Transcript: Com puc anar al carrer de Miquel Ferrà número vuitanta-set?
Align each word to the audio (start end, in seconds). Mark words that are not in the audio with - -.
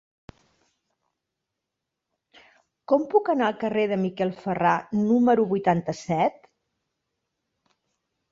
Com 2.91 3.05
puc 3.11 3.29
anar 3.33 3.49
al 3.53 3.59
carrer 3.65 3.83
de 3.91 3.99
Miquel 4.05 4.33
Ferrà 4.45 4.71
número 5.01 5.45
vuitanta-set? 5.53 6.51